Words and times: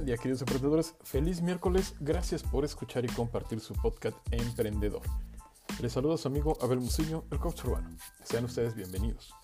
Buen 0.00 0.06
día 0.06 0.16
queridos 0.16 0.40
emprendedores, 0.40 0.94
feliz 1.04 1.42
miércoles, 1.42 1.94
gracias 2.00 2.42
por 2.42 2.64
escuchar 2.64 3.04
y 3.04 3.08
compartir 3.08 3.60
su 3.60 3.74
podcast 3.74 4.16
Emprendedor. 4.30 5.02
Les 5.82 5.92
saluda 5.92 6.16
su 6.16 6.26
amigo 6.26 6.56
Abel 6.62 6.80
Muciño, 6.80 7.24
el 7.30 7.38
coach 7.38 7.66
urbano. 7.66 7.90
Sean 8.24 8.46
ustedes 8.46 8.74
bienvenidos. 8.74 9.34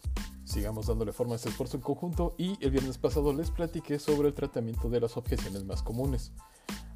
Sigamos 0.45 0.87
dándole 0.87 1.12
forma 1.12 1.34
a 1.34 1.37
este 1.37 1.50
esfuerzo 1.50 1.77
en 1.77 1.82
conjunto 1.82 2.34
y 2.39 2.57
el 2.64 2.71
viernes 2.71 2.96
pasado 2.96 3.34
les 3.34 3.50
platiqué 3.50 3.98
sobre 3.98 4.29
el 4.29 4.34
tratamiento 4.34 4.89
de 4.89 5.00
las 5.00 5.19
objeciones 5.19 5.62
más 5.64 5.82
comunes. 5.82 6.32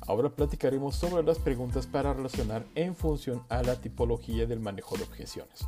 Ahora 0.00 0.34
platicaremos 0.34 0.96
sobre 0.96 1.22
las 1.22 1.38
preguntas 1.38 1.86
para 1.86 2.14
relacionar 2.14 2.64
en 2.76 2.96
función 2.96 3.44
a 3.50 3.62
la 3.62 3.78
tipología 3.78 4.46
del 4.46 4.60
manejo 4.60 4.96
de 4.96 5.02
objeciones. 5.02 5.66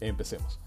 Empecemos. 0.00 0.60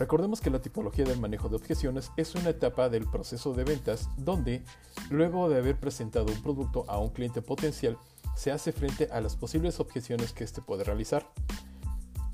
Recordemos 0.00 0.40
que 0.40 0.48
la 0.48 0.62
tipología 0.62 1.04
del 1.04 1.20
manejo 1.20 1.50
de 1.50 1.56
objeciones 1.56 2.10
es 2.16 2.34
una 2.34 2.48
etapa 2.48 2.88
del 2.88 3.04
proceso 3.04 3.52
de 3.52 3.64
ventas 3.64 4.08
donde, 4.16 4.62
luego 5.10 5.50
de 5.50 5.58
haber 5.58 5.78
presentado 5.78 6.32
un 6.32 6.42
producto 6.42 6.86
a 6.88 6.98
un 6.98 7.10
cliente 7.10 7.42
potencial, 7.42 7.98
se 8.34 8.50
hace 8.50 8.72
frente 8.72 9.10
a 9.12 9.20
las 9.20 9.36
posibles 9.36 9.78
objeciones 9.78 10.32
que 10.32 10.42
éste 10.42 10.62
puede 10.62 10.84
realizar. 10.84 11.30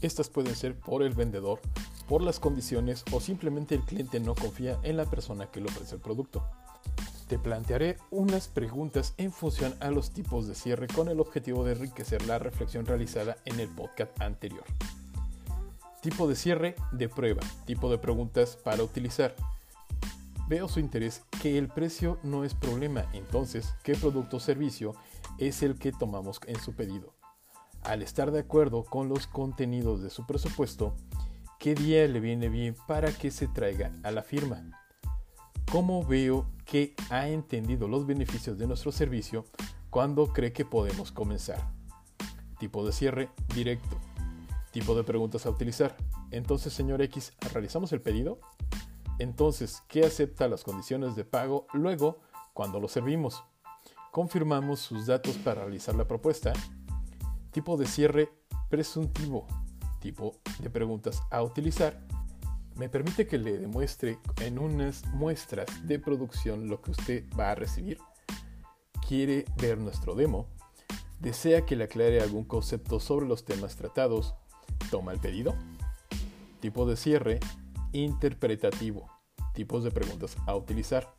Estas 0.01 0.29
pueden 0.29 0.55
ser 0.55 0.79
por 0.79 1.03
el 1.03 1.15
vendedor, 1.15 1.59
por 2.09 2.23
las 2.23 2.39
condiciones 2.39 3.05
o 3.11 3.19
simplemente 3.21 3.75
el 3.75 3.83
cliente 3.83 4.21
no 4.21 4.37
confía 4.37 4.79
en 4.85 4.97
la 4.97 5.07
persona 5.07 5.51
que 5.51 5.61
le 5.61 5.67
ofrece 5.67 5.97
el 5.97 6.01
producto. 6.01 6.49
Te 7.27 7.37
plantearé 7.37 7.97
unas 8.13 8.47
preguntas 8.47 9.13
en 9.17 9.33
función 9.33 9.75
a 9.81 9.91
los 9.91 10.13
tipos 10.13 10.47
de 10.47 10.55
cierre 10.55 10.87
con 10.87 11.09
el 11.09 11.19
objetivo 11.19 11.65
de 11.65 11.73
enriquecer 11.73 12.25
la 12.27 12.39
reflexión 12.39 12.87
realizada 12.87 13.39
en 13.45 13.59
el 13.59 13.69
podcast 13.69 14.21
anterior. 14.21 14.63
Tipo 16.07 16.29
de 16.29 16.37
cierre 16.37 16.77
de 16.93 17.09
prueba. 17.09 17.43
Tipo 17.65 17.91
de 17.91 17.99
preguntas 17.99 18.57
para 18.63 18.85
utilizar. 18.85 19.35
Veo 20.47 20.69
su 20.69 20.79
interés 20.79 21.25
que 21.43 21.59
el 21.59 21.67
precio 21.67 22.21
no 22.23 22.45
es 22.45 22.55
problema, 22.55 23.07
entonces, 23.13 23.75
¿qué 23.83 23.97
producto 23.97 24.37
o 24.37 24.41
servicio 24.41 24.95
es 25.39 25.65
el 25.65 25.77
que 25.81 25.91
tomamos 25.91 26.39
en 26.47 26.61
su 26.61 26.77
pedido? 26.77 27.13
Al 27.83 28.03
estar 28.03 28.31
de 28.31 28.39
acuerdo 28.39 28.85
con 28.85 29.09
los 29.09 29.27
contenidos 29.27 30.01
de 30.01 30.11
su 30.11 30.25
presupuesto, 30.29 30.95
¿qué 31.59 31.75
día 31.75 32.07
le 32.07 32.21
viene 32.21 32.51
bien 32.51 32.77
para 32.87 33.11
que 33.11 33.33
se 33.33 33.49
traiga 33.49 33.93
a 34.05 34.13
la 34.13 34.23
firma? 34.23 34.63
¿Cómo 35.73 36.07
veo 36.07 36.47
que 36.65 36.95
ha 37.11 37.27
entendido 37.27 37.89
los 37.89 38.07
beneficios 38.07 38.59
de 38.59 38.69
nuestro 38.69 38.93
servicio 38.93 39.45
cuando 39.91 40.33
cree 40.33 40.53
que 40.53 40.65
podemos 40.65 41.11
comenzar? 41.11 41.69
Tipo 42.61 42.87
de 42.87 42.93
cierre 42.93 43.29
directo. 43.53 43.99
Tipo 44.77 44.95
de 44.95 45.05
preguntas 45.05 45.47
a 45.47 45.51
utilizar. 45.51 45.97
Entonces, 46.31 46.71
señor 46.71 47.01
X, 47.01 47.33
¿realizamos 47.51 47.95
el 47.95 48.03
pedido? 48.03 48.41
Entonces, 49.19 49.83
¿qué 49.89 50.05
acepta 50.05 50.49
las 50.49 50.65
condiciones 50.65 51.17
de 51.17 51.25
pago 51.25 51.67
luego 51.73 52.19
cuando 52.53 52.79
lo 52.79 52.87
servimos? 52.87 53.43
Confirmamos 54.13 54.81
sus 54.81 55.07
datos 55.07 55.39
para 55.39 55.63
realizar 55.63 55.95
la 55.95 56.07
propuesta. 56.07 56.53
Tipo 57.53 57.79
de 57.79 57.87
cierre 57.87 58.29
presuntivo. 58.69 59.47
Tipo 59.99 60.35
de 60.59 60.69
preguntas 60.69 61.23
a 61.31 61.43
utilizar. 61.43 61.99
Me 62.75 62.91
permite 62.91 63.27
que 63.27 63.39
le 63.39 63.57
demuestre 63.57 64.19
en 64.43 64.59
unas 64.59 65.07
muestras 65.07 65.69
de 65.89 65.99
producción 65.99 66.69
lo 66.69 66.83
que 66.83 66.91
usted 66.91 67.25
va 67.33 67.53
a 67.53 67.55
recibir. 67.55 67.97
Quiere 69.09 69.47
ver 69.57 69.79
nuestro 69.79 70.15
demo. 70.15 70.49
Desea 71.19 71.65
que 71.65 71.77
le 71.77 71.85
aclare 71.85 72.21
algún 72.21 72.45
concepto 72.45 73.01
sobre 73.01 73.27
los 73.27 73.47
temas 73.47 73.77
tratados 73.77 74.35
Toma 74.91 75.13
el 75.13 75.21
pedido. 75.21 75.55
Tipo 76.61 76.87
de 76.87 76.97
cierre 76.97 77.41
interpretativo. 77.93 79.11
Tipos 79.55 79.85
de 79.85 79.91
preguntas 79.91 80.37
a 80.47 80.55
utilizar. 80.55 81.15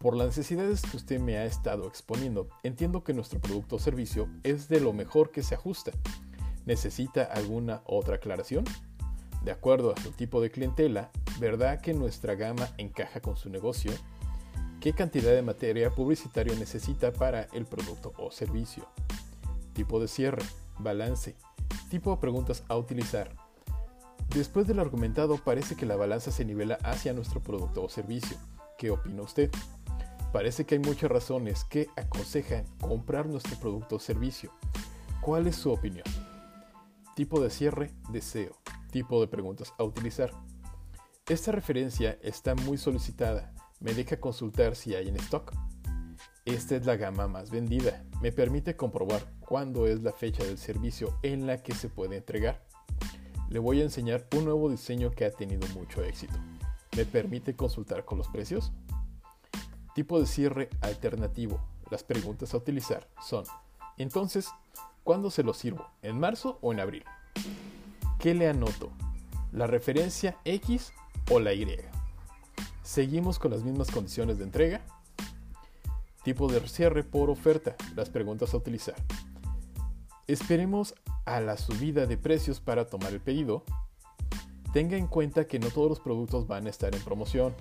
Por 0.00 0.16
las 0.16 0.28
necesidades 0.28 0.82
que 0.82 0.96
usted 0.96 1.20
me 1.20 1.38
ha 1.38 1.44
estado 1.44 1.86
exponiendo, 1.86 2.48
entiendo 2.62 3.02
que 3.02 3.14
nuestro 3.14 3.40
producto 3.40 3.76
o 3.76 3.78
servicio 3.78 4.28
es 4.42 4.68
de 4.68 4.80
lo 4.80 4.92
mejor 4.92 5.30
que 5.30 5.42
se 5.42 5.54
ajusta. 5.54 5.92
¿Necesita 6.66 7.24
alguna 7.24 7.82
otra 7.86 8.16
aclaración? 8.16 8.64
De 9.42 9.52
acuerdo 9.52 9.94
a 9.96 10.00
su 10.00 10.10
tipo 10.10 10.40
de 10.40 10.50
clientela, 10.50 11.10
¿verdad 11.38 11.80
que 11.80 11.94
nuestra 11.94 12.34
gama 12.34 12.68
encaja 12.78 13.20
con 13.20 13.36
su 13.36 13.48
negocio? 13.48 13.92
¿Qué 14.80 14.92
cantidad 14.92 15.32
de 15.32 15.42
materia 15.42 15.90
publicitaria 15.90 16.54
necesita 16.56 17.12
para 17.12 17.42
el 17.52 17.64
producto 17.64 18.12
o 18.18 18.30
servicio? 18.30 18.86
Tipo 19.72 20.00
de 20.00 20.08
cierre, 20.08 20.42
balance, 20.78 21.36
Tipo 21.90 22.10
de 22.10 22.16
preguntas 22.18 22.64
a 22.68 22.76
utilizar. 22.76 23.34
Después 24.30 24.66
del 24.66 24.80
argumentado, 24.80 25.38
parece 25.38 25.76
que 25.76 25.86
la 25.86 25.96
balanza 25.96 26.30
se 26.30 26.44
nivela 26.44 26.78
hacia 26.82 27.12
nuestro 27.12 27.40
producto 27.40 27.84
o 27.84 27.88
servicio. 27.88 28.36
¿Qué 28.76 28.90
opina 28.90 29.22
usted? 29.22 29.50
Parece 30.32 30.66
que 30.66 30.74
hay 30.74 30.80
muchas 30.80 31.10
razones 31.10 31.64
que 31.64 31.88
aconsejan 31.96 32.64
comprar 32.80 33.26
nuestro 33.26 33.56
producto 33.58 33.96
o 33.96 33.98
servicio. 34.00 34.52
¿Cuál 35.20 35.46
es 35.46 35.56
su 35.56 35.72
opinión? 35.72 36.04
Tipo 37.14 37.40
de 37.40 37.48
cierre, 37.48 37.92
deseo. 38.10 38.54
Tipo 38.90 39.20
de 39.20 39.28
preguntas 39.28 39.72
a 39.78 39.84
utilizar. 39.84 40.32
Esta 41.28 41.52
referencia 41.52 42.18
está 42.22 42.54
muy 42.54 42.76
solicitada. 42.76 43.54
Me 43.80 43.94
deja 43.94 44.20
consultar 44.20 44.76
si 44.76 44.94
hay 44.94 45.08
en 45.08 45.16
stock. 45.16 45.54
Esta 46.46 46.76
es 46.76 46.86
la 46.86 46.94
gama 46.94 47.26
más 47.26 47.50
vendida. 47.50 48.04
Me 48.22 48.30
permite 48.30 48.76
comprobar 48.76 49.20
cuándo 49.40 49.88
es 49.88 50.04
la 50.04 50.12
fecha 50.12 50.44
del 50.44 50.58
servicio 50.58 51.18
en 51.24 51.44
la 51.44 51.60
que 51.60 51.74
se 51.74 51.88
puede 51.88 52.16
entregar. 52.16 52.62
Le 53.48 53.58
voy 53.58 53.80
a 53.80 53.82
enseñar 53.82 54.28
un 54.36 54.44
nuevo 54.44 54.70
diseño 54.70 55.10
que 55.10 55.24
ha 55.24 55.32
tenido 55.32 55.66
mucho 55.74 56.04
éxito. 56.04 56.34
¿Me 56.96 57.04
permite 57.04 57.56
consultar 57.56 58.04
con 58.04 58.18
los 58.18 58.28
precios? 58.28 58.70
Tipo 59.96 60.20
de 60.20 60.26
cierre 60.26 60.70
alternativo. 60.82 61.60
Las 61.90 62.04
preguntas 62.04 62.54
a 62.54 62.58
utilizar 62.58 63.08
son, 63.20 63.42
entonces, 63.98 64.48
¿cuándo 65.02 65.32
se 65.32 65.42
lo 65.42 65.52
sirvo? 65.52 65.88
¿En 66.02 66.20
marzo 66.20 66.60
o 66.62 66.72
en 66.72 66.78
abril? 66.78 67.04
¿Qué 68.20 68.34
le 68.34 68.48
anoto? 68.48 68.92
¿La 69.50 69.66
referencia 69.66 70.36
X 70.44 70.92
o 71.28 71.40
la 71.40 71.54
Y? 71.54 71.66
¿Seguimos 72.84 73.40
con 73.40 73.50
las 73.50 73.64
mismas 73.64 73.90
condiciones 73.90 74.38
de 74.38 74.44
entrega? 74.44 74.84
Tipo 76.26 76.48
de 76.48 76.58
cierre 76.66 77.04
por 77.04 77.30
oferta. 77.30 77.76
Las 77.94 78.10
preguntas 78.10 78.52
a 78.52 78.56
utilizar. 78.56 78.96
Esperemos 80.26 80.92
a 81.24 81.38
la 81.38 81.56
subida 81.56 82.06
de 82.06 82.16
precios 82.16 82.58
para 82.58 82.88
tomar 82.88 83.12
el 83.12 83.20
pedido. 83.20 83.62
Tenga 84.72 84.96
en 84.96 85.06
cuenta 85.06 85.46
que 85.46 85.60
no 85.60 85.70
todos 85.70 85.88
los 85.88 86.00
productos 86.00 86.48
van 86.48 86.66
a 86.66 86.70
estar 86.70 86.96
en 86.96 87.02
promoción. 87.04 87.54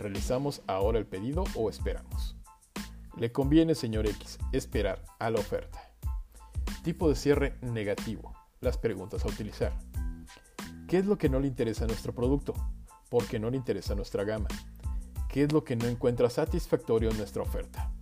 ¿Realizamos 0.00 0.62
ahora 0.66 0.98
el 0.98 1.06
pedido 1.06 1.44
o 1.54 1.70
esperamos? 1.70 2.34
Le 3.16 3.30
conviene, 3.30 3.76
señor 3.76 4.08
X, 4.08 4.38
esperar 4.50 5.04
a 5.20 5.30
la 5.30 5.38
oferta. 5.38 5.78
Tipo 6.82 7.08
de 7.08 7.14
cierre 7.14 7.56
negativo. 7.60 8.34
Las 8.60 8.78
preguntas 8.78 9.24
a 9.24 9.28
utilizar. 9.28 9.78
¿Qué 10.88 10.98
es 10.98 11.06
lo 11.06 11.18
que 11.18 11.28
no 11.28 11.38
le 11.38 11.46
interesa 11.46 11.84
a 11.84 11.86
nuestro 11.86 12.12
producto? 12.12 12.52
¿Por 13.10 13.28
qué 13.28 13.38
no 13.38 13.48
le 13.48 13.56
interesa 13.56 13.94
nuestra 13.94 14.24
gama? 14.24 14.48
¿Qué 15.28 15.44
es 15.44 15.52
lo 15.52 15.62
que 15.62 15.76
no 15.76 15.86
encuentra 15.86 16.28
satisfactorio 16.28 17.10
en 17.10 17.16
nuestra 17.16 17.42
oferta? 17.42 17.92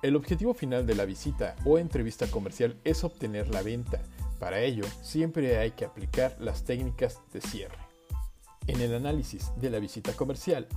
El 0.00 0.14
objetivo 0.14 0.54
final 0.54 0.86
de 0.86 0.94
la 0.94 1.04
visita 1.04 1.56
o 1.64 1.76
entrevista 1.76 2.28
comercial 2.28 2.76
es 2.84 3.02
obtener 3.02 3.48
la 3.48 3.62
venta. 3.62 4.00
Para 4.38 4.60
ello, 4.60 4.84
siempre 5.02 5.58
hay 5.58 5.72
que 5.72 5.84
aplicar 5.84 6.36
las 6.38 6.62
técnicas 6.62 7.20
de 7.32 7.40
cierre. 7.40 7.78
En 8.68 8.80
el 8.80 8.94
análisis 8.94 9.50
de 9.60 9.70
la 9.70 9.80
visita 9.80 10.12
comercial, 10.12 10.68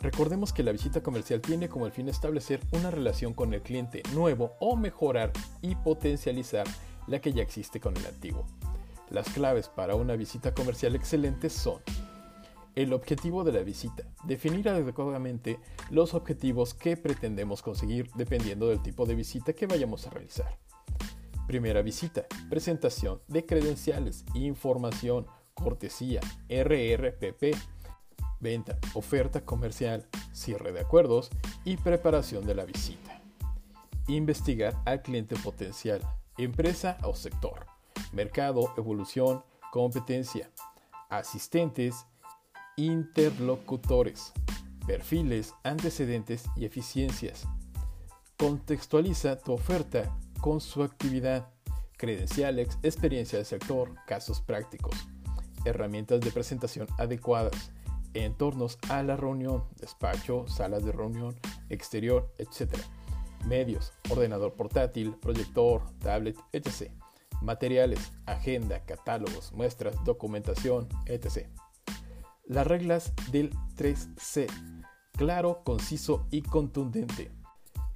recordemos 0.00 0.52
que 0.52 0.62
la 0.62 0.72
visita 0.72 1.02
comercial 1.02 1.40
tiene 1.40 1.70
como 1.70 1.86
el 1.86 1.92
fin 1.92 2.10
establecer 2.10 2.60
una 2.72 2.90
relación 2.90 3.32
con 3.32 3.54
el 3.54 3.62
cliente 3.62 4.02
nuevo 4.12 4.52
o 4.60 4.76
mejorar 4.76 5.32
y 5.62 5.74
potencializar 5.76 6.66
la 7.06 7.18
que 7.18 7.32
ya 7.32 7.42
existe 7.42 7.80
con 7.80 7.96
el 7.96 8.04
antiguo. 8.04 8.44
Las 9.08 9.30
claves 9.30 9.68
para 9.68 9.94
una 9.94 10.16
visita 10.16 10.52
comercial 10.52 10.96
excelente 10.96 11.48
son 11.48 11.80
el 12.76 12.92
objetivo 12.92 13.42
de 13.42 13.52
la 13.52 13.62
visita. 13.62 14.04
Definir 14.24 14.68
adecuadamente 14.68 15.58
los 15.90 16.14
objetivos 16.14 16.74
que 16.74 16.96
pretendemos 16.96 17.62
conseguir 17.62 18.10
dependiendo 18.14 18.68
del 18.68 18.82
tipo 18.82 19.06
de 19.06 19.14
visita 19.14 19.54
que 19.54 19.66
vayamos 19.66 20.06
a 20.06 20.10
realizar. 20.10 20.58
Primera 21.46 21.80
visita. 21.82 22.26
Presentación 22.50 23.20
de 23.28 23.46
credenciales, 23.46 24.24
información, 24.34 25.26
cortesía, 25.54 26.20
RRPP, 26.50 27.56
venta, 28.40 28.78
oferta 28.94 29.44
comercial, 29.44 30.06
cierre 30.32 30.72
de 30.72 30.80
acuerdos 30.80 31.30
y 31.64 31.78
preparación 31.78 32.46
de 32.46 32.54
la 32.54 32.66
visita. 32.66 33.22
Investigar 34.06 34.76
al 34.84 35.02
cliente 35.02 35.34
potencial, 35.36 36.02
empresa 36.36 36.98
o 37.04 37.14
sector, 37.14 37.66
mercado, 38.12 38.74
evolución, 38.76 39.42
competencia, 39.72 40.50
asistentes, 41.08 42.06
interlocutores, 42.76 44.32
perfiles, 44.86 45.54
antecedentes 45.64 46.44
y 46.56 46.66
eficiencias. 46.66 47.48
Contextualiza 48.36 49.38
tu 49.38 49.52
oferta 49.52 50.14
con 50.42 50.60
su 50.60 50.82
actividad, 50.82 51.48
credenciales, 51.96 52.78
experiencia 52.82 53.38
del 53.38 53.46
sector, 53.46 53.94
casos 54.06 54.42
prácticos, 54.42 54.94
herramientas 55.64 56.20
de 56.20 56.30
presentación 56.30 56.86
adecuadas, 56.98 57.72
entornos 58.12 58.78
a 58.90 59.02
la 59.02 59.16
reunión, 59.16 59.64
despacho, 59.80 60.46
salas 60.46 60.84
de 60.84 60.92
reunión, 60.92 61.34
exterior, 61.70 62.30
etc. 62.36 62.76
medios, 63.46 63.94
ordenador 64.10 64.52
portátil, 64.52 65.14
proyector, 65.14 65.82
tablet, 66.00 66.36
etc. 66.52 66.90
Materiales, 67.40 68.12
agenda, 68.26 68.84
catálogos, 68.84 69.52
muestras, 69.52 70.04
documentación, 70.04 70.88
etc. 71.06 71.48
Las 72.48 72.64
reglas 72.64 73.12
del 73.32 73.50
3C. 73.76 74.46
Claro, 75.16 75.62
conciso 75.64 76.28
y 76.30 76.42
contundente. 76.42 77.32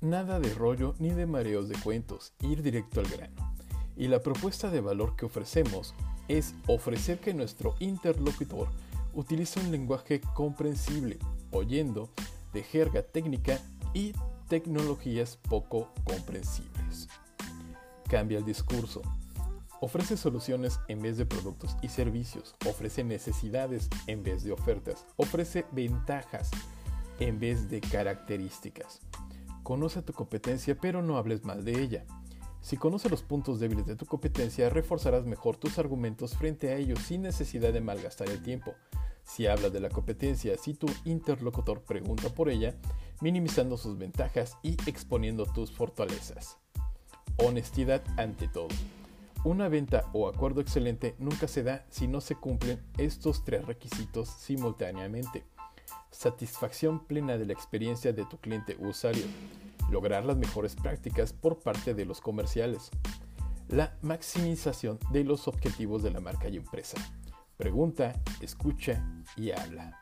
Nada 0.01 0.41
de 0.41 0.53
rollo 0.53 0.97
ni 0.99 1.11
de 1.11 1.25
mareos 1.25 1.69
de 1.69 1.79
cuentos, 1.79 2.33
ir 2.41 2.61
directo 2.61 2.99
al 2.99 3.07
grano. 3.07 3.55
Y 3.97 4.09
la 4.09 4.21
propuesta 4.23 4.69
de 4.69 4.81
valor 4.81 5.15
que 5.15 5.27
ofrecemos 5.27 5.95
es 6.27 6.57
ofrecer 6.67 7.21
que 7.21 7.33
nuestro 7.33 7.77
interlocutor 7.79 8.69
utilice 9.15 9.61
un 9.61 9.71
lenguaje 9.71 10.21
comprensible, 10.35 11.19
oyendo 11.53 12.11
de 12.53 12.65
jerga 12.65 13.03
técnica 13.03 13.61
y 13.95 14.15
tecnologías 14.49 15.37
poco 15.37 15.93
comprensibles. 16.03 17.09
Cambia 18.09 18.39
el 18.39 18.45
discurso. 18.45 19.01
Ofrece 19.83 20.19
soluciones 20.19 20.79
en 20.89 21.01
vez 21.01 21.17
de 21.17 21.25
productos 21.25 21.75
y 21.81 21.89
servicios. 21.89 22.55
Ofrece 22.69 23.03
necesidades 23.03 23.89
en 24.07 24.23
vez 24.23 24.45
de 24.45 24.53
ofertas. 24.53 25.07
Ofrece 25.17 25.65
ventajas 25.73 26.51
en 27.19 27.41
vez 27.41 27.71
de 27.71 27.81
características. 27.81 29.01
Conoce 29.63 30.03
tu 30.03 30.13
competencia 30.13 30.77
pero 30.79 31.01
no 31.01 31.17
hables 31.17 31.45
mal 31.45 31.65
de 31.65 31.81
ella. 31.81 32.05
Si 32.61 32.77
conoces 32.77 33.11
los 33.11 33.23
puntos 33.23 33.59
débiles 33.59 33.87
de 33.87 33.97
tu 33.97 34.05
competencia, 34.05 34.69
reforzarás 34.69 35.25
mejor 35.25 35.57
tus 35.57 35.79
argumentos 35.79 36.37
frente 36.37 36.69
a 36.69 36.77
ellos 36.77 36.99
sin 36.99 37.23
necesidad 37.23 37.73
de 37.73 37.81
malgastar 37.81 38.29
el 38.29 38.43
tiempo. 38.43 38.75
Si 39.25 39.47
hablas 39.47 39.73
de 39.73 39.81
la 39.81 39.89
competencia, 39.89 40.59
si 40.59 40.75
tu 40.75 40.89
interlocutor 41.07 41.83
pregunta 41.85 42.29
por 42.29 42.51
ella, 42.51 42.75
minimizando 43.23 43.79
sus 43.79 43.97
ventajas 43.97 44.59
y 44.63 44.77
exponiendo 44.87 45.47
tus 45.47 45.73
fortalezas. 45.73 46.59
Honestidad 47.39 48.03
ante 48.19 48.47
todo. 48.47 48.69
Una 49.43 49.71
venta 49.71 50.05
o 50.13 50.29
acuerdo 50.29 50.61
excelente 50.61 51.15
nunca 51.19 51.49
se 51.49 51.63
da 51.63 51.87
si 51.89 52.07
no 52.07 52.21
se 52.21 52.35
cumplen 52.35 52.79
estos 52.99 53.43
tres 53.43 53.65
requisitos 53.65 54.29
simultáneamente. 54.29 55.45
Satisfacción 56.11 57.07
plena 57.07 57.39
de 57.39 57.47
la 57.47 57.55
experiencia 57.55 58.13
de 58.13 58.27
tu 58.27 58.37
cliente 58.37 58.77
usuario. 58.79 59.25
Lograr 59.91 60.27
las 60.27 60.37
mejores 60.37 60.77
prácticas 60.77 61.33
por 61.33 61.59
parte 61.59 61.95
de 61.95 62.05
los 62.05 62.21
comerciales. 62.21 62.91
La 63.69 63.97
maximización 64.03 64.99
de 65.11 65.25
los 65.25 65.49
objetivos 65.49 66.03
de 66.03 66.11
la 66.11 66.21
marca 66.21 66.49
y 66.51 66.59
empresa. 66.59 66.99
Pregunta, 67.57 68.13
escucha 68.43 69.03
y 69.37 69.53
habla. 69.53 70.00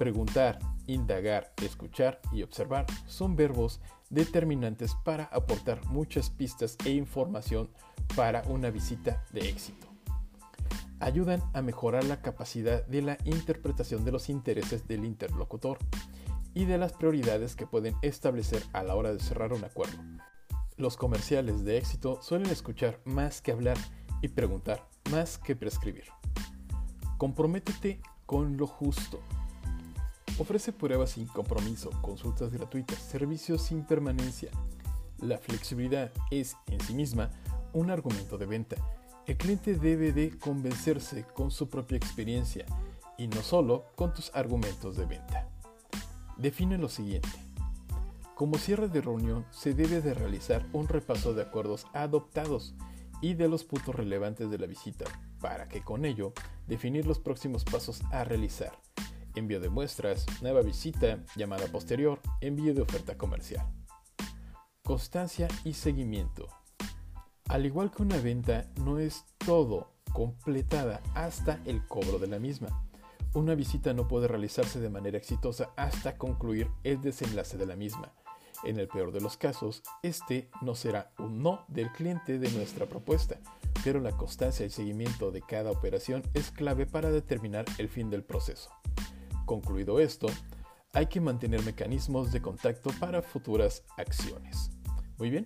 Preguntar, 0.00 0.58
indagar, 0.86 1.52
escuchar 1.62 2.22
y 2.32 2.42
observar 2.42 2.86
son 3.06 3.36
verbos 3.36 3.82
determinantes 4.08 4.94
para 5.04 5.24
aportar 5.24 5.84
muchas 5.88 6.30
pistas 6.30 6.78
e 6.86 6.92
información 6.92 7.68
para 8.16 8.40
una 8.44 8.70
visita 8.70 9.22
de 9.30 9.46
éxito. 9.50 9.86
Ayudan 11.00 11.42
a 11.52 11.60
mejorar 11.60 12.04
la 12.04 12.22
capacidad 12.22 12.86
de 12.86 13.02
la 13.02 13.18
interpretación 13.26 14.06
de 14.06 14.12
los 14.12 14.30
intereses 14.30 14.88
del 14.88 15.04
interlocutor 15.04 15.76
y 16.54 16.64
de 16.64 16.78
las 16.78 16.94
prioridades 16.94 17.54
que 17.54 17.66
pueden 17.66 17.94
establecer 18.00 18.62
a 18.72 18.82
la 18.82 18.94
hora 18.94 19.12
de 19.12 19.20
cerrar 19.20 19.52
un 19.52 19.64
acuerdo. 19.66 19.98
Los 20.78 20.96
comerciales 20.96 21.62
de 21.62 21.76
éxito 21.76 22.22
suelen 22.22 22.48
escuchar 22.48 23.02
más 23.04 23.42
que 23.42 23.52
hablar 23.52 23.76
y 24.22 24.28
preguntar 24.28 24.88
más 25.10 25.36
que 25.36 25.54
prescribir. 25.56 26.04
Comprométete 27.18 28.00
con 28.24 28.56
lo 28.56 28.66
justo. 28.66 29.20
Ofrece 30.40 30.72
pruebas 30.72 31.10
sin 31.10 31.26
compromiso, 31.26 31.90
consultas 32.00 32.50
gratuitas, 32.50 32.98
servicios 32.98 33.60
sin 33.60 33.84
permanencia. 33.84 34.50
La 35.18 35.36
flexibilidad 35.36 36.10
es 36.30 36.56
en 36.68 36.80
sí 36.80 36.94
misma 36.94 37.30
un 37.74 37.90
argumento 37.90 38.38
de 38.38 38.46
venta. 38.46 38.76
El 39.26 39.36
cliente 39.36 39.74
debe 39.74 40.14
de 40.14 40.38
convencerse 40.38 41.26
con 41.34 41.50
su 41.50 41.68
propia 41.68 41.98
experiencia 41.98 42.64
y 43.18 43.28
no 43.28 43.42
solo 43.42 43.84
con 43.96 44.14
tus 44.14 44.34
argumentos 44.34 44.96
de 44.96 45.04
venta. 45.04 45.46
Define 46.38 46.78
lo 46.78 46.88
siguiente. 46.88 47.28
Como 48.34 48.56
cierre 48.56 48.88
de 48.88 49.02
reunión 49.02 49.44
se 49.50 49.74
debe 49.74 50.00
de 50.00 50.14
realizar 50.14 50.66
un 50.72 50.88
repaso 50.88 51.34
de 51.34 51.42
acuerdos 51.42 51.84
adoptados 51.92 52.74
y 53.20 53.34
de 53.34 53.46
los 53.46 53.64
puntos 53.64 53.94
relevantes 53.94 54.50
de 54.50 54.56
la 54.56 54.66
visita 54.66 55.04
para 55.38 55.68
que 55.68 55.82
con 55.82 56.06
ello 56.06 56.32
definir 56.66 57.06
los 57.06 57.18
próximos 57.18 57.62
pasos 57.62 58.00
a 58.10 58.24
realizar 58.24 58.72
envío 59.34 59.60
de 59.60 59.68
muestras, 59.68 60.26
nueva 60.42 60.62
visita, 60.62 61.24
llamada 61.36 61.66
posterior, 61.66 62.20
envío 62.40 62.74
de 62.74 62.82
oferta 62.82 63.16
comercial. 63.16 63.66
Constancia 64.82 65.48
y 65.64 65.74
seguimiento. 65.74 66.48
Al 67.48 67.66
igual 67.66 67.90
que 67.90 68.02
una 68.02 68.16
venta, 68.18 68.66
no 68.76 68.98
es 68.98 69.24
todo 69.38 69.92
completada 70.12 71.00
hasta 71.14 71.60
el 71.64 71.86
cobro 71.86 72.18
de 72.18 72.26
la 72.26 72.38
misma. 72.38 72.86
Una 73.34 73.54
visita 73.54 73.92
no 73.92 74.08
puede 74.08 74.28
realizarse 74.28 74.80
de 74.80 74.90
manera 74.90 75.18
exitosa 75.18 75.70
hasta 75.76 76.16
concluir 76.16 76.68
el 76.82 77.00
desenlace 77.00 77.56
de 77.56 77.66
la 77.66 77.76
misma. 77.76 78.12
En 78.64 78.78
el 78.78 78.88
peor 78.88 79.12
de 79.12 79.20
los 79.20 79.36
casos, 79.36 79.82
este 80.02 80.50
no 80.60 80.74
será 80.74 81.12
un 81.18 81.42
no 81.42 81.64
del 81.68 81.90
cliente 81.92 82.38
de 82.38 82.50
nuestra 82.50 82.86
propuesta, 82.86 83.38
pero 83.82 84.00
la 84.00 84.12
constancia 84.12 84.66
y 84.66 84.70
seguimiento 84.70 85.30
de 85.30 85.42
cada 85.42 85.70
operación 85.70 86.22
es 86.34 86.50
clave 86.50 86.86
para 86.86 87.10
determinar 87.10 87.64
el 87.78 87.88
fin 87.88 88.10
del 88.10 88.22
proceso. 88.22 88.70
Concluido 89.50 89.98
esto, 89.98 90.28
hay 90.92 91.06
que 91.06 91.20
mantener 91.20 91.64
mecanismos 91.64 92.30
de 92.30 92.40
contacto 92.40 92.90
para 93.00 93.20
futuras 93.20 93.82
acciones. 93.96 94.70
Muy 95.18 95.28
bien, 95.28 95.44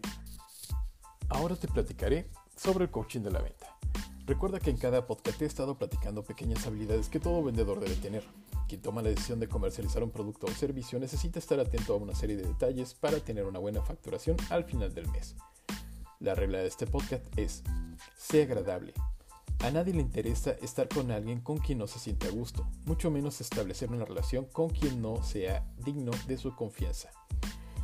ahora 1.30 1.56
te 1.56 1.68
platicaré 1.68 2.28
sobre 2.54 2.84
el 2.84 2.90
coaching 2.90 3.22
de 3.22 3.30
la 3.30 3.40
venta. 3.40 3.78
Recuerda 4.26 4.60
que 4.60 4.68
en 4.68 4.76
cada 4.76 5.06
podcast 5.06 5.40
he 5.40 5.46
estado 5.46 5.78
platicando 5.78 6.22
pequeñas 6.22 6.66
habilidades 6.66 7.08
que 7.08 7.18
todo 7.18 7.42
vendedor 7.42 7.80
debe 7.80 7.94
tener. 7.94 8.28
Quien 8.68 8.82
toma 8.82 9.00
la 9.00 9.08
decisión 9.08 9.40
de 9.40 9.48
comercializar 9.48 10.02
un 10.02 10.10
producto 10.10 10.48
o 10.48 10.50
servicio 10.50 10.98
necesita 10.98 11.38
estar 11.38 11.58
atento 11.58 11.94
a 11.94 11.96
una 11.96 12.14
serie 12.14 12.36
de 12.36 12.46
detalles 12.46 12.92
para 12.92 13.20
tener 13.20 13.46
una 13.46 13.58
buena 13.58 13.80
facturación 13.80 14.36
al 14.50 14.64
final 14.64 14.92
del 14.92 15.08
mes. 15.12 15.34
La 16.20 16.34
regla 16.34 16.58
de 16.58 16.66
este 16.66 16.86
podcast 16.86 17.24
es, 17.38 17.62
sé 18.18 18.42
agradable, 18.42 18.92
a 19.66 19.70
nadie 19.70 19.94
le 19.94 20.02
interesa 20.02 20.50
estar 20.61 20.88
con 20.88 21.11
alguien 21.11 21.40
con 21.40 21.56
quien 21.56 21.78
no 21.78 21.87
se 21.87 21.99
siente 21.99 22.28
a 22.28 22.31
gusto, 22.31 22.66
mucho 22.84 23.11
menos 23.11 23.40
establecer 23.40 23.90
una 23.90 24.05
relación 24.05 24.44
con 24.44 24.69
quien 24.69 25.00
no 25.00 25.22
sea 25.22 25.65
digno 25.86 26.10
de 26.27 26.36
su 26.36 26.55
confianza. 26.55 27.10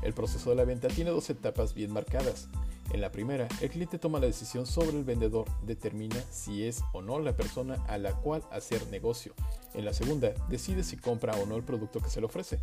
El 0.02 0.12
proceso 0.12 0.50
de 0.50 0.56
la 0.56 0.66
venta 0.66 0.88
tiene 0.88 1.10
dos 1.10 1.30
etapas 1.30 1.72
bien 1.72 1.90
marcadas. 1.90 2.48
En 2.92 3.00
la 3.00 3.10
primera, 3.10 3.48
el 3.62 3.70
cliente 3.70 3.98
toma 3.98 4.18
la 4.18 4.26
decisión 4.26 4.66
sobre 4.66 4.98
el 4.98 5.04
vendedor, 5.04 5.46
determina 5.62 6.22
si 6.30 6.64
es 6.64 6.82
o 6.92 7.00
no 7.00 7.18
la 7.18 7.34
persona 7.34 7.82
a 7.88 7.96
la 7.96 8.12
cual 8.12 8.42
hacer 8.50 8.86
negocio. 8.88 9.32
En 9.72 9.86
la 9.86 9.94
segunda, 9.94 10.34
decide 10.50 10.84
si 10.84 10.98
compra 10.98 11.34
o 11.36 11.46
no 11.46 11.56
el 11.56 11.62
producto 11.62 12.00
que 12.00 12.10
se 12.10 12.20
le 12.20 12.26
ofrece. 12.26 12.58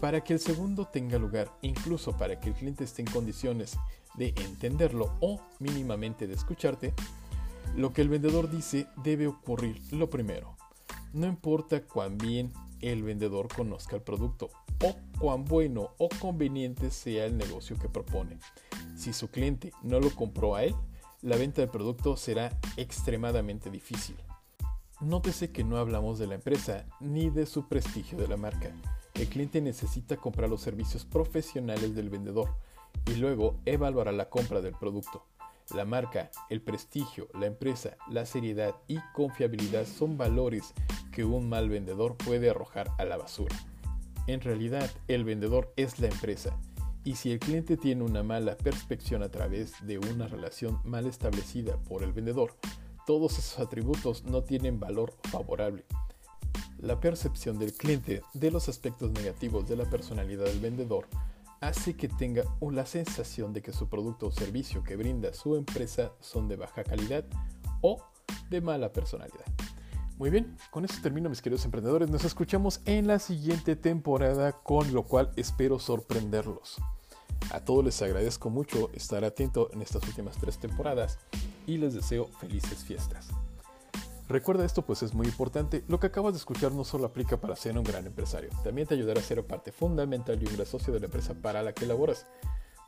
Para 0.00 0.24
que 0.24 0.32
el 0.32 0.40
segundo 0.40 0.86
tenga 0.86 1.18
lugar, 1.18 1.50
incluso 1.60 2.16
para 2.16 2.40
que 2.40 2.48
el 2.48 2.54
cliente 2.54 2.84
esté 2.84 3.02
en 3.02 3.10
condiciones 3.10 3.76
de 4.14 4.28
entenderlo 4.28 5.16
o 5.20 5.38
mínimamente 5.58 6.26
de 6.26 6.34
escucharte, 6.34 6.94
lo 7.76 7.92
que 7.92 8.02
el 8.02 8.08
vendedor 8.08 8.50
dice 8.50 8.86
debe 9.02 9.26
ocurrir 9.26 9.80
lo 9.92 10.10
primero. 10.10 10.56
No 11.12 11.26
importa 11.26 11.86
cuán 11.86 12.18
bien 12.18 12.52
el 12.80 13.02
vendedor 13.02 13.48
conozca 13.48 13.96
el 13.96 14.02
producto 14.02 14.50
o 14.84 14.96
cuán 15.18 15.44
bueno 15.44 15.90
o 15.98 16.08
conveniente 16.20 16.90
sea 16.90 17.24
el 17.24 17.36
negocio 17.36 17.78
que 17.78 17.88
propone. 17.88 18.38
Si 18.96 19.12
su 19.12 19.28
cliente 19.28 19.72
no 19.82 20.00
lo 20.00 20.10
compró 20.14 20.54
a 20.54 20.64
él, 20.64 20.74
la 21.22 21.36
venta 21.36 21.60
del 21.60 21.70
producto 21.70 22.16
será 22.16 22.58
extremadamente 22.76 23.70
difícil. 23.70 24.16
Nótese 25.00 25.50
que 25.50 25.64
no 25.64 25.78
hablamos 25.78 26.18
de 26.18 26.26
la 26.26 26.34
empresa 26.34 26.86
ni 27.00 27.30
de 27.30 27.46
su 27.46 27.68
prestigio 27.68 28.18
de 28.18 28.28
la 28.28 28.36
marca. 28.36 28.72
El 29.14 29.28
cliente 29.28 29.60
necesita 29.60 30.16
comprar 30.16 30.50
los 30.50 30.60
servicios 30.60 31.04
profesionales 31.04 31.94
del 31.94 32.10
vendedor 32.10 32.54
y 33.06 33.16
luego 33.16 33.60
evaluará 33.64 34.12
la 34.12 34.28
compra 34.28 34.60
del 34.60 34.74
producto. 34.74 35.24
La 35.74 35.84
marca, 35.86 36.30
el 36.50 36.60
prestigio, 36.60 37.28
la 37.32 37.46
empresa, 37.46 37.96
la 38.10 38.26
seriedad 38.26 38.74
y 38.88 38.98
confiabilidad 39.14 39.86
son 39.86 40.18
valores 40.18 40.74
que 41.12 41.24
un 41.24 41.48
mal 41.48 41.70
vendedor 41.70 42.16
puede 42.16 42.50
arrojar 42.50 42.90
a 42.98 43.04
la 43.04 43.16
basura. 43.16 43.56
En 44.26 44.40
realidad, 44.40 44.90
el 45.08 45.24
vendedor 45.24 45.72
es 45.76 45.98
la 45.98 46.08
empresa, 46.08 46.58
y 47.04 47.16
si 47.16 47.32
el 47.32 47.38
cliente 47.38 47.76
tiene 47.76 48.04
una 48.04 48.22
mala 48.22 48.56
perspección 48.56 49.22
a 49.22 49.30
través 49.30 49.74
de 49.84 49.98
una 49.98 50.28
relación 50.28 50.78
mal 50.84 51.06
establecida 51.06 51.76
por 51.78 52.02
el 52.02 52.12
vendedor, 52.12 52.54
todos 53.06 53.38
esos 53.38 53.58
atributos 53.58 54.24
no 54.24 54.42
tienen 54.42 54.78
valor 54.78 55.12
favorable. 55.24 55.84
La 56.78 57.00
percepción 57.00 57.58
del 57.58 57.72
cliente 57.72 58.22
de 58.34 58.50
los 58.50 58.68
aspectos 58.68 59.10
negativos 59.10 59.68
de 59.68 59.76
la 59.76 59.84
personalidad 59.84 60.44
del 60.44 60.60
vendedor 60.60 61.08
hace 61.62 61.94
que 61.94 62.08
tenga 62.08 62.42
la 62.60 62.84
sensación 62.84 63.52
de 63.52 63.62
que 63.62 63.72
su 63.72 63.88
producto 63.88 64.26
o 64.26 64.32
servicio 64.32 64.82
que 64.82 64.96
brinda 64.96 65.32
su 65.32 65.56
empresa 65.56 66.12
son 66.20 66.48
de 66.48 66.56
baja 66.56 66.82
calidad 66.84 67.24
o 67.80 68.04
de 68.50 68.60
mala 68.60 68.92
personalidad. 68.92 69.46
Muy 70.18 70.30
bien, 70.30 70.56
con 70.70 70.84
esto 70.84 70.98
termino 71.02 71.30
mis 71.30 71.40
queridos 71.40 71.64
emprendedores. 71.64 72.10
Nos 72.10 72.24
escuchamos 72.24 72.80
en 72.84 73.06
la 73.06 73.18
siguiente 73.18 73.76
temporada, 73.76 74.52
con 74.52 74.92
lo 74.92 75.04
cual 75.04 75.30
espero 75.36 75.78
sorprenderlos. 75.78 76.78
A 77.50 77.60
todos 77.60 77.84
les 77.84 78.02
agradezco 78.02 78.50
mucho 78.50 78.90
estar 78.92 79.24
atento 79.24 79.70
en 79.72 79.82
estas 79.82 80.02
últimas 80.04 80.36
tres 80.38 80.58
temporadas 80.58 81.18
y 81.66 81.78
les 81.78 81.94
deseo 81.94 82.26
felices 82.40 82.84
fiestas. 82.84 83.28
Recuerda 84.32 84.64
esto 84.64 84.80
pues 84.80 85.02
es 85.02 85.12
muy 85.12 85.26
importante, 85.26 85.84
lo 85.88 86.00
que 86.00 86.06
acabas 86.06 86.32
de 86.32 86.38
escuchar 86.38 86.72
no 86.72 86.84
solo 86.84 87.04
aplica 87.04 87.38
para 87.38 87.54
ser 87.54 87.76
un 87.76 87.84
gran 87.84 88.06
empresario, 88.06 88.48
también 88.64 88.88
te 88.88 88.94
ayudará 88.94 89.20
a 89.20 89.22
ser 89.22 89.46
parte 89.46 89.72
fundamental 89.72 90.42
y 90.42 90.46
un 90.46 90.54
gran 90.54 90.66
socio 90.66 90.90
de 90.90 91.00
la 91.00 91.04
empresa 91.04 91.34
para 91.34 91.62
la 91.62 91.74
que 91.74 91.84
laboras, 91.84 92.26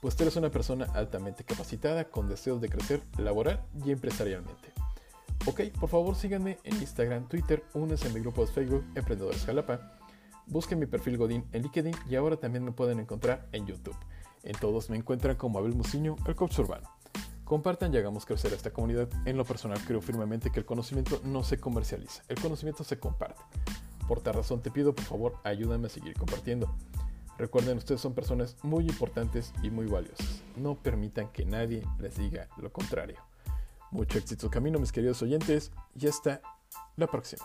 pues 0.00 0.16
tú 0.16 0.22
eres 0.22 0.36
una 0.36 0.50
persona 0.50 0.86
altamente 0.94 1.44
capacitada 1.44 2.04
con 2.04 2.30
deseos 2.30 2.62
de 2.62 2.70
crecer 2.70 3.02
laboral 3.18 3.62
y 3.84 3.90
empresarialmente. 3.90 4.72
Ok, 5.44 5.60
por 5.78 5.90
favor 5.90 6.16
síganme 6.16 6.56
en 6.64 6.76
Instagram, 6.76 7.28
Twitter, 7.28 7.62
únanse 7.74 8.08
a 8.08 8.12
mi 8.14 8.20
grupo 8.20 8.46
de 8.46 8.50
Facebook 8.50 8.86
Emprendedores 8.94 9.44
Jalapa, 9.44 9.98
busquen 10.46 10.78
mi 10.78 10.86
perfil 10.86 11.18
Godín 11.18 11.44
en 11.52 11.60
LinkedIn 11.60 11.94
y 12.08 12.14
ahora 12.14 12.38
también 12.38 12.64
me 12.64 12.72
pueden 12.72 13.00
encontrar 13.00 13.48
en 13.52 13.66
YouTube. 13.66 13.96
En 14.44 14.56
todos 14.56 14.88
me 14.88 14.96
encuentran 14.96 15.36
como 15.36 15.58
Abel 15.58 15.74
Muciño, 15.74 16.16
el 16.26 16.36
coach 16.36 16.58
urbano. 16.60 16.88
Compartan 17.54 17.94
y 17.94 17.99
hagamos 17.99 18.26
crecer 18.26 18.52
esta 18.52 18.73
comunidad. 18.73 19.08
En 19.26 19.37
lo 19.37 19.44
personal 19.44 19.78
creo 19.87 20.00
firmemente 20.00 20.50
que 20.50 20.58
el 20.58 20.66
conocimiento 20.66 21.20
no 21.23 21.44
se 21.44 21.61
comercializa, 21.61 22.25
el 22.26 22.40
conocimiento 22.40 22.82
se 22.82 22.99
comparte. 22.99 23.40
Por 24.08 24.20
tal 24.23 24.34
razón 24.34 24.61
te 24.61 24.73
pido 24.73 24.92
por 24.92 25.04
favor 25.04 25.37
ayúdame 25.44 25.87
a 25.87 25.88
seguir 25.88 26.14
compartiendo. 26.14 26.75
Recuerden, 27.38 27.78
ustedes 27.78 28.00
son 28.00 28.12
personas 28.12 28.56
muy 28.64 28.88
importantes 28.88 29.52
y 29.62 29.70
muy 29.70 29.87
valiosas. 29.87 30.42
No 30.56 30.75
permitan 30.75 31.28
que 31.28 31.44
nadie 31.44 31.87
les 32.00 32.16
diga 32.16 32.49
lo 32.56 32.73
contrario. 32.73 33.18
Mucho 33.92 34.18
éxito 34.18 34.50
camino, 34.50 34.80
mis 34.80 34.90
queridos 34.90 35.23
oyentes, 35.23 35.70
y 35.94 36.08
hasta 36.08 36.42
la 36.96 37.06
próxima. 37.06 37.44